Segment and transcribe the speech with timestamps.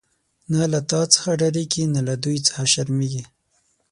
[0.57, 3.23] نه له تا څخه ډاریږی، نه له دوی څخه شرمیږی